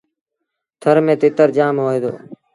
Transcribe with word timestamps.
ٿر 0.81 0.95
ميݩ 1.05 1.19
تتر 1.21 1.49
جآم 1.57 1.75
هوئي 1.83 1.99
دو۔ 2.03 2.13